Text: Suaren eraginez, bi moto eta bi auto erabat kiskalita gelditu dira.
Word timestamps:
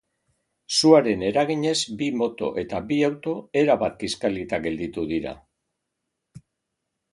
Suaren 0.77 1.25
eraginez, 1.27 1.73
bi 1.99 2.07
moto 2.21 2.49
eta 2.63 2.81
bi 2.93 2.99
auto 3.09 3.35
erabat 3.63 4.01
kiskalita 4.01 4.63
gelditu 4.67 5.07
dira. 5.15 5.37